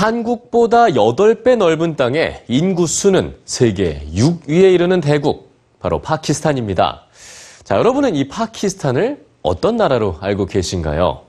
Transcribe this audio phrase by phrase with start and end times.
[0.00, 7.02] 한국보다 8배 넓은 땅에 인구 수는 세계 6위에 이르는 대국, 바로 파키스탄입니다.
[7.64, 11.20] 자, 여러분은 이 파키스탄을 어떤 나라로 알고 계신가요?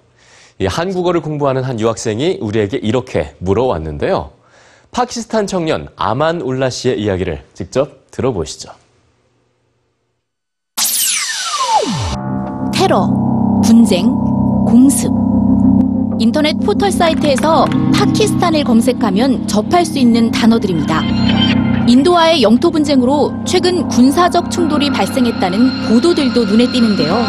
[0.59, 4.31] 이 한국어를 공부하는 한 유학생이 우리에게 이렇게 물어왔는데요.
[4.91, 8.71] 파키스탄 청년 아만 울라 씨의 이야기를 직접 들어보시죠.
[12.73, 13.09] 테러,
[13.65, 14.07] 분쟁,
[14.65, 15.11] 공습.
[16.21, 21.01] 인터넷 포털 사이트에서 파키스탄을 검색하면 접할 수 있는 단어들입니다.
[21.87, 25.57] 인도와의 영토 분쟁으로 최근 군사적 충돌이 발생했다는
[25.89, 27.23] 보도들도 눈에 띄는데요.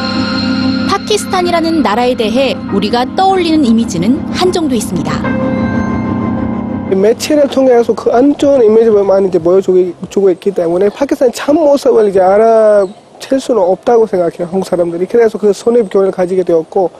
[0.90, 5.10] 파키스탄이라는 나라에 대해 우리가 떠올리는 이미지는 한정돼 있습니다.
[6.94, 13.38] 매체를 통해서 그 안 좋은 이미지를 많이 보여주고 있기 때문에 파키스탄 참 모습을 이제 알아챌
[13.40, 16.90] 수는 없다고 생각해요 한국 사람들이 그래서 그 선입견을 가지게 되었고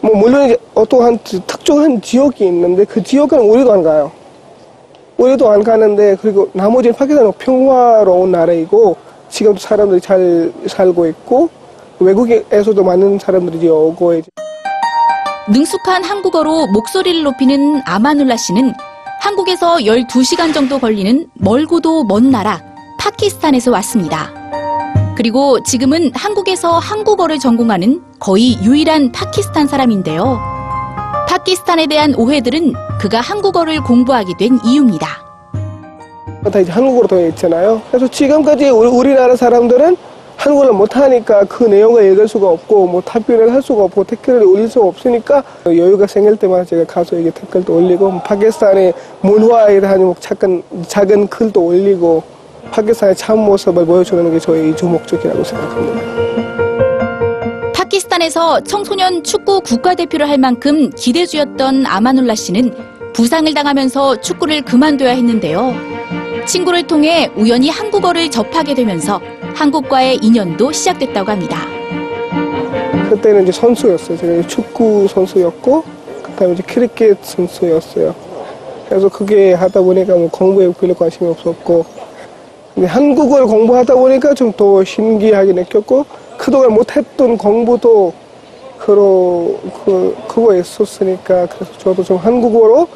[0.00, 4.12] 뭐 물론 어떠한 특정한 지역이 있는데 그 지역은 우리도 안 가요
[5.16, 8.96] 우리도 안 가는데 그리고 나머지는 파키스탄은 평화로운 나라이고
[9.28, 11.48] 지금도 사람들이 잘 살고 있고
[11.98, 14.30] 외국에서도 많은 사람들이 오고 이제
[15.50, 18.72] 능숙한 한국어로 목소리를 높이는 아마눌라 씨는
[19.20, 22.62] 한국에서 12시간 정도 걸리는 멀고도 먼 나라
[23.00, 24.37] 파키스탄에서 왔습니다.
[25.18, 30.38] 그리고 지금은 한국에서 한국어를 전공하는 거의 유일한 파키스탄 사람인데요.
[31.28, 35.08] 파키스탄에 대한 오해들은 그가 한국어를 공부하게 된 이유입니다.
[36.52, 37.82] 다 이제 한국어로 되어 있잖아요.
[37.90, 39.96] 그래서 지금까지 우리, 우리나라 사람들은
[40.36, 44.86] 한국어를 못하니까 그 내용을 읽을 수가 없고 뭐 답변을 할 수가 없고 댓글을 올릴 수가
[44.86, 50.62] 없으니까 여유가 생길 때마다 제가 가서 이게 댓글도 올리고 뭐 파키스탄의 문화에 대한 뭐 작은
[50.86, 52.37] 작은 글도 올리고
[52.70, 56.28] 파키스탄의 참 모습을 보여주는 게 저의 주 목적이라고 생각합니다.
[57.74, 62.74] 파키스탄에서 청소년 축구 국가대표를 할 만큼 기대주였던 아마눌라 씨는
[63.14, 65.74] 부상을 당하면서 축구를 그만둬야 했는데요.
[66.46, 69.20] 친구를 통해 우연히 한국어를 접하게 되면서
[69.54, 71.66] 한국과의 인연도 시작됐다고 합니다.
[73.10, 74.16] 그때는 이제 선수였어요.
[74.18, 75.82] 제가 축구 선수였고
[76.22, 78.14] 그다음에 이제 크리켓 선수였어요.
[78.88, 81.84] 그래서 그게 하다 보니까 뭐 공부에 별로 관심이 없었고
[82.86, 86.04] 한국어를 공부하다 보니까 좀 더 신기하게 느꼈고
[86.36, 88.12] 그동안 못했던 공부도
[88.78, 92.86] 그로 그 그거 있었으니까 그래서 저도 좀 한국어로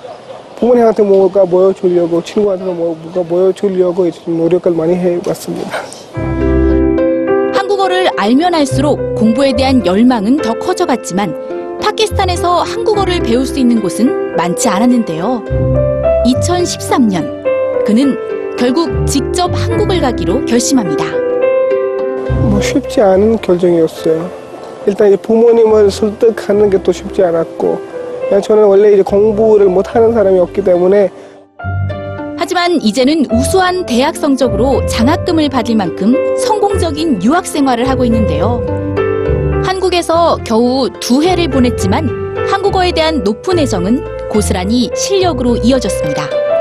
[0.56, 5.70] 부모님한테 뭐가 보여주려고 친구한테 뭐- 뭐가 보여주려고 노력을 많이 해왔습니다.
[7.54, 14.68] 한국어를 알면 알수록 공부에 대한 열망은 더 커져갔지만 파키스탄에서 한국어를 배울 수 있는 곳은 많지
[14.68, 15.42] 않았는데요.
[16.26, 17.42] 2013년
[17.84, 18.16] 그는
[18.62, 21.04] 결국 직접 한국을 가기로 결심합니다.
[22.48, 24.30] 뭐 쉽지 않은 결정이었어요.
[24.86, 27.80] 일단 부모님을 설득하는 게 또 쉽지 않았고,
[28.28, 31.10] 그냥 저는 원래 이제 공부를 못하는 사람이었기 때문에
[32.38, 38.64] 하지만 이제는 우수한 대학 성적으로 장학금을 받을 만큼 성공적인 유학 생활을 하고 있는데요.
[39.64, 42.08] 한국에서 겨우 두 해를 보냈지만
[42.48, 46.51] 한국어에 대한 높은 애정은 고스란히 실력으로 이어졌습니다.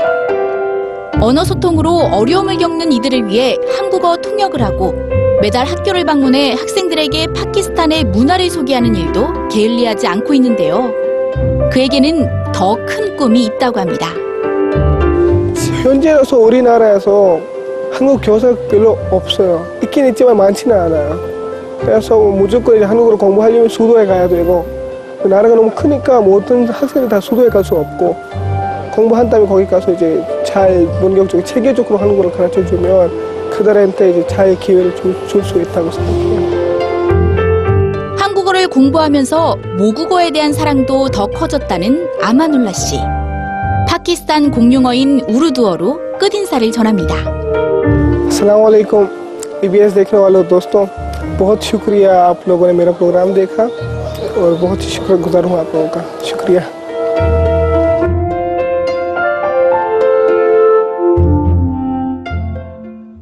[1.22, 4.92] 언어 소통으로 어려움을 겪는 이들을 위해 한국어 통역을 하고
[5.40, 10.90] 매달 학교를 방문해 학생들에게 파키스탄의 문화를 소개하는 일도 게을리하지 않고 있는데요.
[11.70, 14.08] 그에게는 더 큰 꿈이 있다고 합니다.
[15.84, 17.38] 현재로서 우리나라에서
[17.92, 19.64] 한국 교사 별로 없어요.
[19.84, 21.20] 있긴 있지만 많지는 않아요.
[21.80, 24.66] 그래서 무조건 이제 한국어로 공부하려면 수도에 가야 되고,
[25.24, 28.16] 나라가 너무 크니까 모든 학생이 다 수도에 갈 수 없고,
[28.93, 33.11] 공부한다면 거기 가서 이제 잘 본격적으로 체계적으로 한국어를 가르쳐 주면
[33.51, 36.57] 그들한테 이제 잘 기회를 줄 수 있다고 생각해요.
[38.17, 42.99] 한국어를 공부하면서 모국어에 대한 사랑도 더 커졌다는 아마눌라 씨.
[43.87, 47.15] 파키스탄 공용어인 우르두어로 끝인사를 전합니다.
[48.27, 49.07] असलकुम
[49.63, 50.85] ईबीएस देखने वालों दोस्तों
[51.39, 53.63] बहुत शुक्रिया आप लोगों ने मेरा प्रोग्राम देखा
[54.37, 56.61] और बहुत ही शुक्रगुजार हूँ आप लोगों का शुक्रिया